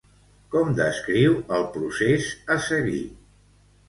[0.53, 3.03] Com descriu el procés a seguir?